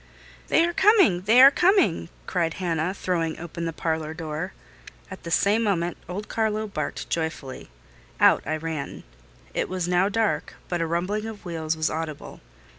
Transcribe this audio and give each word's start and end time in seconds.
"They 0.47 0.65
are 0.65 0.73
coming! 0.73 1.21
they 1.25 1.43
are 1.43 1.51
coming!" 1.51 2.09
cried 2.25 2.55
Hannah, 2.55 2.95
throwing 2.95 3.37
open 3.39 3.65
the 3.65 3.71
parlour 3.71 4.15
door. 4.15 4.51
At 5.11 5.21
the 5.21 5.29
same 5.29 5.61
moment 5.61 5.95
old 6.09 6.27
Carlo 6.27 6.65
barked 6.65 7.07
joyfully. 7.07 7.69
Out 8.19 8.41
I 8.47 8.57
ran. 8.57 9.03
It 9.53 9.69
was 9.69 9.87
now 9.87 10.09
dark; 10.09 10.55
but 10.69 10.81
a 10.81 10.87
rumbling 10.87 11.27
of 11.27 11.45
wheels 11.45 11.77
was 11.77 11.91
audible. 11.91 12.41